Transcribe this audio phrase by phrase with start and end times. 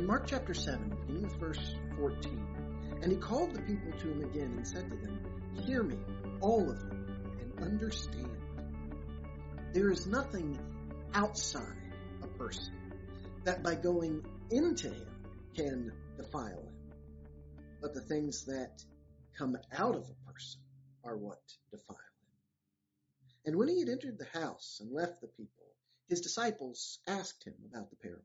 [0.00, 2.46] In Mark chapter 7, beginning with verse 14,
[3.02, 5.20] and he called the people to him again and said to them,
[5.66, 5.98] Hear me,
[6.40, 7.06] all of you,
[7.38, 8.34] and understand.
[9.74, 10.58] There is nothing
[11.12, 11.92] outside
[12.22, 12.72] a person
[13.44, 15.10] that by going into him
[15.54, 16.94] can defile him.
[17.82, 18.82] But the things that
[19.36, 20.62] come out of a person
[21.04, 22.38] are what defile him.
[23.44, 25.66] And when he had entered the house and left the people,
[26.08, 28.24] his disciples asked him about the parable.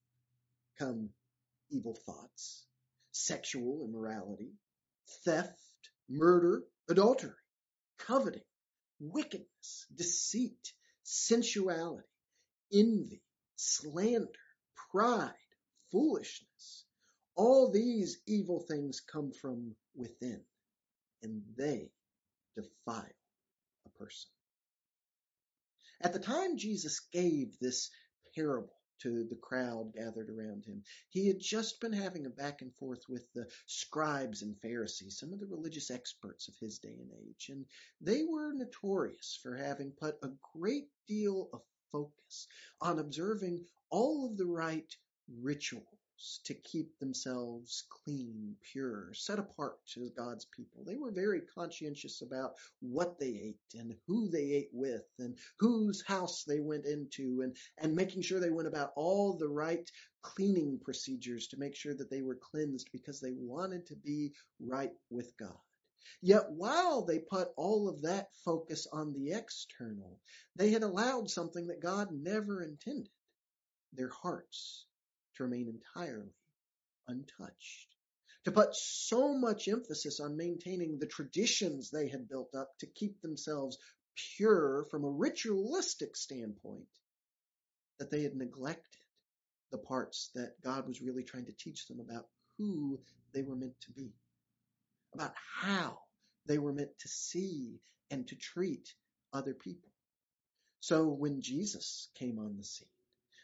[0.81, 1.09] come
[1.69, 2.65] evil thoughts,
[3.11, 4.51] sexual immorality,
[5.23, 7.31] theft, murder, adultery,
[7.99, 8.41] coveting,
[8.99, 10.73] wickedness, deceit,
[11.03, 12.07] sensuality,
[12.73, 13.21] envy,
[13.55, 14.27] slander,
[14.91, 15.31] pride,
[15.91, 16.85] foolishness.
[17.35, 20.41] All these evil things come from within,
[21.21, 21.91] and they
[22.55, 23.05] defile
[23.85, 24.29] a person.
[26.01, 27.91] At the time Jesus gave this
[28.35, 32.73] parable to the crowd gathered around him, he had just been having a back and
[32.75, 37.11] forth with the scribes and Pharisees, some of the religious experts of his day and
[37.27, 37.65] age, and
[37.99, 42.47] they were notorious for having put a great deal of focus
[42.79, 44.95] on observing all of the right
[45.41, 46.00] rituals
[46.43, 50.83] to keep themselves clean, pure, set apart to God's people.
[50.83, 56.03] They were very conscientious about what they ate and who they ate with and whose
[56.03, 59.89] house they went into and, and making sure they went about all the right
[60.21, 64.93] cleaning procedures to make sure that they were cleansed because they wanted to be right
[65.09, 65.57] with God.
[66.21, 70.19] Yet while they put all of that focus on the external,
[70.55, 73.09] they had allowed something that God never intended
[73.93, 74.85] their hearts
[75.35, 76.33] to remain entirely
[77.07, 77.95] untouched.
[78.45, 83.21] To put so much emphasis on maintaining the traditions they had built up to keep
[83.21, 83.77] themselves
[84.35, 86.87] pure from a ritualistic standpoint
[87.99, 89.01] that they had neglected
[89.71, 92.25] the parts that God was really trying to teach them about
[92.57, 92.99] who
[93.33, 94.11] they were meant to be,
[95.13, 95.99] about how
[96.47, 98.93] they were meant to see and to treat
[99.33, 99.89] other people.
[100.79, 102.87] So when Jesus came on the scene,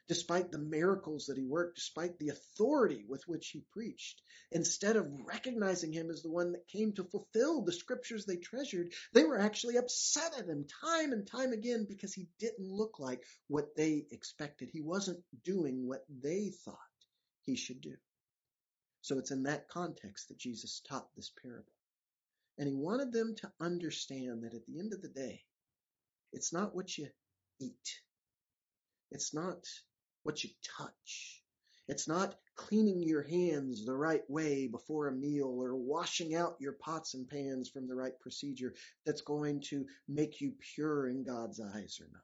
[0.07, 4.21] despite the miracles that he worked, despite the authority with which he preached.
[4.51, 8.93] Instead of recognizing him as the one that came to fulfill the scriptures they treasured,
[9.13, 13.23] they were actually upset at him time and time again because he didn't look like
[13.47, 14.69] what they expected.
[14.71, 16.77] He wasn't doing what they thought
[17.45, 17.95] he should do.
[19.01, 21.71] So it's in that context that Jesus taught this parable.
[22.57, 25.43] And he wanted them to understand that at the end of the day,
[26.33, 27.07] it's not what you
[27.59, 28.01] eat.
[29.11, 29.65] It's not
[30.27, 31.41] what you touch.
[31.87, 36.73] It's not cleaning your hands the right way before a meal or washing out your
[36.73, 38.73] pots and pans from the right procedure
[39.05, 42.23] that's going to make you pure in God's eyes or not.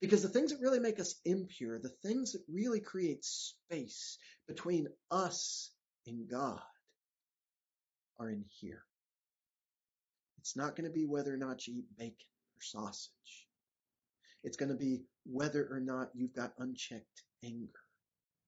[0.00, 4.18] Because the things that really make us impure, the things that really create space
[4.48, 5.70] between us
[6.08, 6.60] and God,
[8.18, 8.82] are in here.
[10.40, 13.45] It's not going to be whether or not you eat bacon or sausage.
[14.44, 17.80] It's going to be whether or not you've got unchecked anger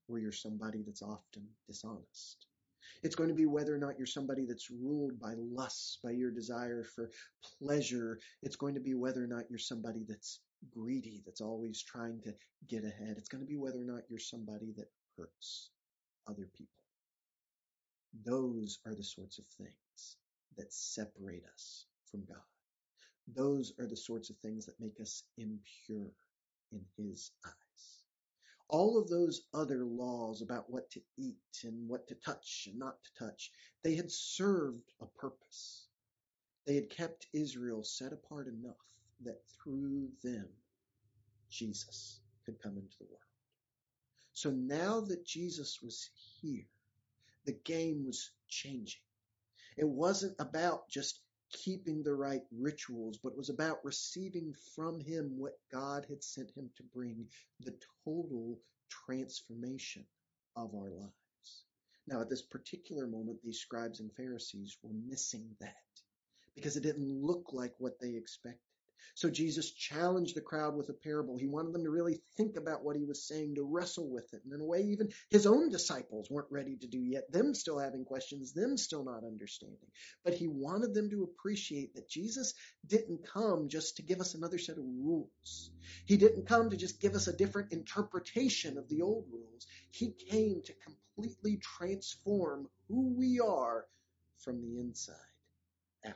[0.09, 2.47] or you're somebody that's often dishonest.
[3.03, 6.31] It's going to be whether or not you're somebody that's ruled by lust, by your
[6.31, 7.11] desire for
[7.61, 8.19] pleasure.
[8.43, 10.41] It's going to be whether or not you're somebody that's
[10.71, 12.35] greedy, that's always trying to
[12.69, 13.17] get ahead.
[13.17, 15.71] It's going to be whether or not you're somebody that hurts
[16.27, 16.85] other people.
[18.25, 20.17] Those are the sorts of things
[20.57, 22.39] that separate us from God.
[23.35, 26.13] Those are the sorts of things that make us impure
[26.73, 28.05] in His eyes.
[28.69, 32.97] All of those other laws about what to eat and what to touch and not
[33.05, 33.51] to touch,
[33.83, 35.89] they had served a purpose.
[36.67, 38.77] They had kept Israel set apart enough
[39.25, 40.49] that through them,
[41.51, 43.23] Jesus could come into the world.
[44.35, 46.11] So now that Jesus was
[46.41, 46.69] here,
[47.45, 49.01] the game was changing.
[49.77, 51.21] It wasn't about just
[51.53, 56.71] keeping the right rituals, but was about receiving from him what God had sent him
[56.77, 57.27] to bring
[57.61, 57.75] the
[58.05, 58.59] total
[58.91, 60.05] transformation
[60.57, 61.65] of our lives.
[62.07, 65.75] Now, at this particular moment, these scribes and Pharisees were missing that
[66.55, 68.68] because it didn't look like what they expected.
[69.15, 71.37] So Jesus challenged the crowd with a parable.
[71.37, 74.43] He wanted them to really think about what he was saying, to wrestle with it.
[74.45, 77.79] And in a way, even his own disciples weren't ready to do yet, them still
[77.79, 79.91] having questions, them still not understanding.
[80.25, 82.55] But he wanted them to appreciate that Jesus
[82.87, 85.71] didn't come just to give us another set of rules.
[86.07, 89.67] He didn't come to just give us a different interpretation of the old rules.
[89.91, 93.87] He came to completely transform who we are
[94.39, 95.15] from the inside
[96.07, 96.15] out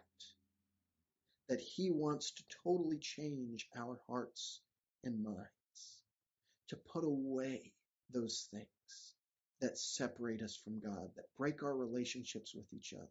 [1.48, 4.60] that He wants to totally change our hearts
[5.04, 6.02] and minds,
[6.68, 7.72] to put away
[8.12, 9.14] those things
[9.60, 13.08] that separate us from God, that break our relationships with each other,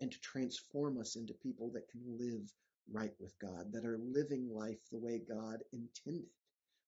[0.00, 2.52] and to transform us into people that can live
[2.90, 6.30] right with God, that are living life the way God intended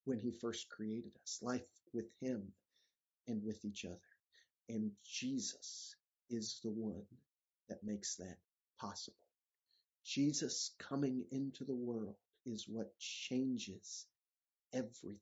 [0.05, 2.43] when He first created us, life with Him
[3.29, 3.99] and with each other.
[4.69, 5.97] And Jesus
[6.31, 7.05] is the one
[7.69, 8.39] that makes that
[8.81, 9.17] possible.
[10.05, 12.17] Jesus coming into the world
[12.47, 14.07] is what changes
[14.73, 15.21] everything.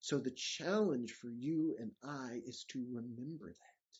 [0.00, 3.98] So the challenge for you and I is to remember that,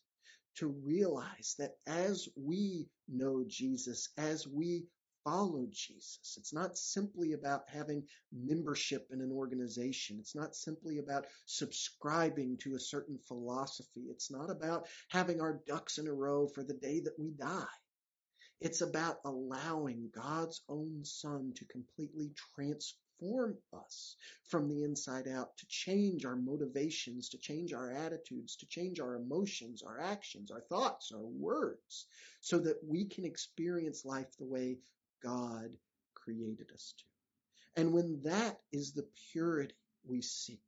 [0.57, 4.87] to realize that as we know Jesus, as we
[5.25, 10.19] follow Jesus, it's not simply about having membership in an organization.
[10.21, 14.03] It's not simply about subscribing to a certain philosophy.
[14.11, 17.65] It's not about having our ducks in a row for the day that we die.
[18.61, 24.17] It's about allowing God's own Son to completely transform us
[24.49, 29.17] from the inside out, to change our motivations, to change our attitudes, to change our
[29.17, 32.07] emotions, our actions, our thoughts, our words,
[32.41, 34.79] so that we can experience life the way
[35.23, 35.77] God
[36.15, 37.05] created us to.
[37.81, 39.75] And when that is the purity
[40.07, 40.63] we seek,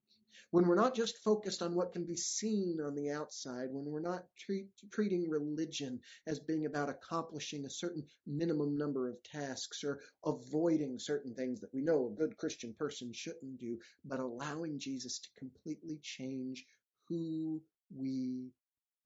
[0.51, 4.01] when we're not just focused on what can be seen on the outside, when we're
[4.01, 10.01] not treat, treating religion as being about accomplishing a certain minimum number of tasks or
[10.25, 15.19] avoiding certain things that we know a good Christian person shouldn't do, but allowing Jesus
[15.19, 16.65] to completely change
[17.09, 17.61] who
[17.95, 18.51] we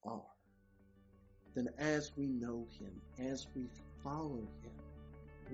[0.04, 0.22] are,
[1.54, 3.68] then as we know him, as we
[4.02, 4.72] follow him,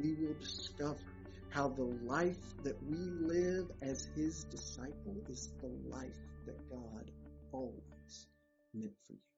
[0.02, 1.15] we will discover
[1.50, 7.10] how the life that we live as his disciple is the life that God
[7.52, 8.26] always
[8.74, 9.35] meant for you.